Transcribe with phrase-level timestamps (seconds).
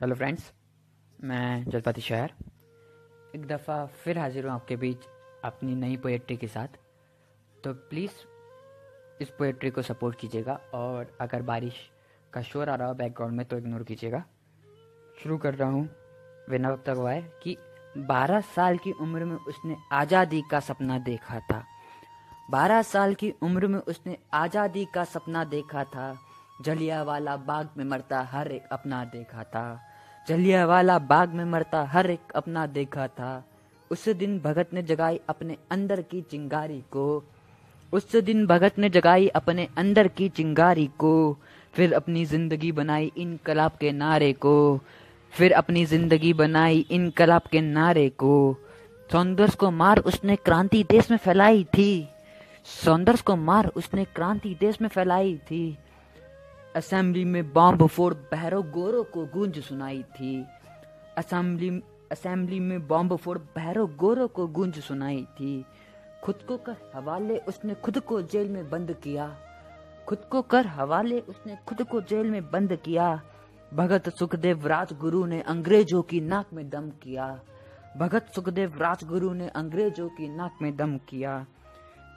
[0.00, 0.42] Hello friends
[1.18, 2.32] मैं जज्बाती शहर।
[3.34, 5.02] एक दफ़ा फिर हाजिर हूँ आपके बीच
[5.44, 6.78] अपनी नई पोएट्री के साथ।
[7.64, 8.12] तो प्लीज़
[9.22, 11.74] इस पोएट्री को सपोर्ट कीजिएगा और अगर बारिश
[12.32, 14.22] का शोर आ रहा हो बैकग्राउंड में तो इग्नोर कीजिएगा।
[15.22, 15.84] शुरू कर रहा हूँ।
[16.50, 17.56] बिना वक्त है कि
[17.98, 21.62] बारह साल की उम्र में उसने आज़ादी का सपना देखा था।
[22.50, 26.16] बारह साल की उम्र में उसने आज़ादी का सपना देखा था।
[26.62, 29.80] जलिया वाला बाग में मरता हर एक अपना देखा था।
[30.30, 33.44] जलिया वाला बाग में मरता हर एक अपना देखा था।
[33.90, 37.24] उस दिन भगत ने जगाई अपने अंदर की चिंगारी को।
[37.92, 41.36] उस दिन भगत ने जगाई अपने अंदर की चिंगारी को।
[41.74, 44.80] फिर अपनी ज़िंदगी बनाई इनकलाब के नारे को।
[45.32, 48.56] फिर अपनी ज़िंदगी बनाई इनकलाब के नारे को।
[49.10, 52.08] सौंदर्य को मार उसने क्रांति देश में फैलाई थी।
[52.84, 55.78] सौंदर्य को मार उसने क्रांति देश में फैलाई थी।
[56.76, 60.46] असेंबली में बॉम्ब फोड़ बहरो गोरो को गूंज सुनाई थी।
[61.18, 61.70] असेंबली
[62.12, 65.64] असेंबली में बॉम्ब फोड़ बहरो गोरो को गूंज सुनाई थी।
[66.24, 69.26] खुद को कर हवाले उसने खुद को जेल में बंद किया।
[70.08, 73.20] खुद को कर हवाले उसने खुद को जेल में बंद किया।
[73.74, 77.40] भगत सुखदेव राजगुरु ने अंग्रेज़ों की नाक में दम किया।
[77.96, 81.46] भगत सुखदेव राजगुरु ने अंग्रेज़ों की नाक में दम किया।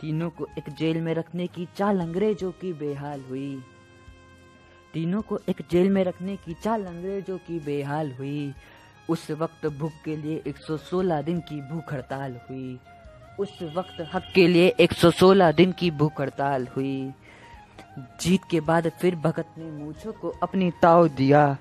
[0.02, 3.64] तीनों को एक जेल में रखने की चाल अंग्रेज़ों की बेहाल हुई।
[4.94, 8.54] तीनों को एक जेल में रखने की चाल अंग्रेज़ों की बेहाल हुई।
[9.10, 12.80] उस वक्त भूख के लिए 116 दिन की भूख हड़ताल हुई।
[13.40, 17.12] उस वक्त हक के लिए 116 दिन की भूख हड़ताल हुई।
[18.22, 21.58] जीत के बाद फिर भगत ने मूछों को अपनी ताव दिया।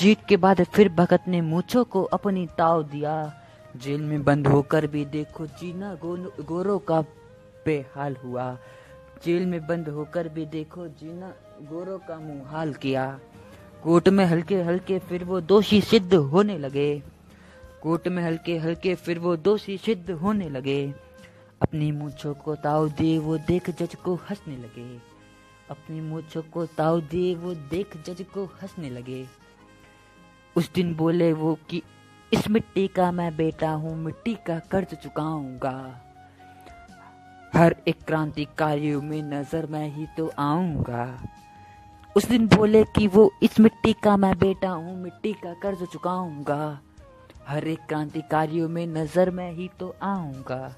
[0.00, 3.42] जीत के बाद फिर भगत ने मूछों को अपनी ताव दिया।
[3.76, 7.00] जेल में बंद होकर भी देखो जीना गो, गोरों का
[7.66, 8.58] बेहाल हुआ।
[9.24, 11.28] जेल में बंद होकर भी देखो जीना
[11.62, 13.20] गोरों का मुँह हाल किया।
[13.82, 17.02] कोर्ट में हल्के हल्के फिर वो दोषी सिद्ध होने लगे।
[17.82, 20.94] कोर्ट में हल्के हल्के फिर वो दोषी सिद्ध होने लगे।
[21.62, 24.98] अपनी मूछों को ताव दिए वो देख जज को हंसने लगे।
[25.70, 29.26] अपनी मूछों को ताव दिए वो देख जज को हंसने लगे।
[30.56, 31.82] उस दिन बोले वो कि,
[32.32, 36.06] इस मिट्टी का मैं बेटा हूँ, मिट्टी का कर्ज चुकाऊँगा।
[37.54, 41.22] हर एक क्रांतिकारियों में नज़र मैं ही तो आऊँगा।
[42.16, 46.80] उस दिन बोले कि वो, इस मिट्टी का मैं बेटा हूँ, मिट्टी का कर्ज चुकाऊँगा।
[47.48, 50.74] हर एक क्रांतिकारियों में नज़र मैं ही तो आऊँगा।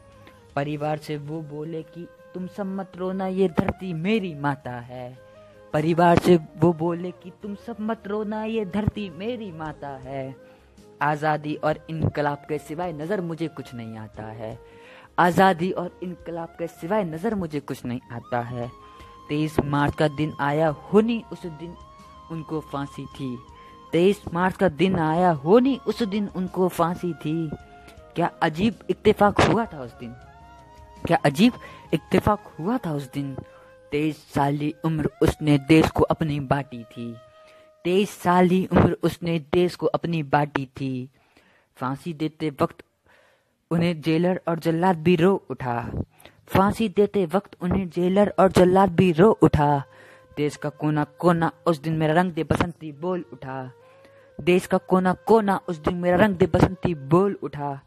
[0.57, 5.19] परिवार से वो बोले कि, तुम सब मत रोना, ये धरती मेरी माता है।
[5.73, 10.37] परिवार से वो बोले कि, तुम सब मत रोना, ये धरती मेरी माता है।
[11.03, 14.59] आज़ादी और इनकलाब के सिवाय नज़र मुझे कुछ नहीं आता है।
[15.23, 18.71] आज़ादी और इनकलाब के सिवाय नज़र मुझे कुछ नहीं आता है।
[19.29, 21.75] तेईस मार्च का दिन आया होनी उस दिन
[22.31, 23.37] उनको फांसी थी।
[23.93, 27.51] तेईस मार्च का दिन आया होनी उस दिन उनको फांसी थी।
[28.17, 30.15] क्या अजीब इत्तेफाक हुआ था उस दिन?
[31.07, 31.53] क्या अजीब
[31.95, 33.35] इत्तेफाक हुआ था उस दिन?
[33.93, 37.15] तेईस साली उम्र उसने देश को अपनी बाटी थी।
[37.85, 41.09] तेईस साली उम्र उसने देश को अपनी बाटी थी।
[41.79, 42.83] फांसी देते वक्त
[43.73, 45.91] उन्हें जेलर और जल्लाद भी रो उठा।
[46.47, 49.83] फांसी देते वक्त उन्हें जेलर और जल्लाद भी रो उठा।
[50.37, 53.71] देश का कोना कोना उस दिन मेरा रंग दे बसंती बोल उठा।
[54.41, 57.81] देश का कोना कोना उस दिन मेरा रंग दे बसंती बोल उठा।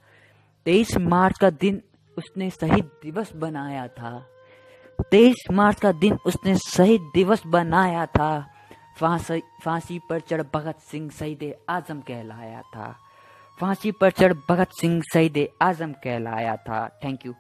[0.65, 1.81] तेईस मार्च का दिन
[2.17, 4.27] उसने शहीद दिवस बनाया था।
[5.11, 8.47] तेईस मार्च का दिन उसने शहीद दिवस बनाया था।
[8.99, 12.95] फांसी फांसी पर चढ़ भगत सिंह शहीद आज़म कहलाया था।
[13.59, 17.33] फांसी पर चढ़ भगत सिंह शहीद आज़म कहलाया था। Thank you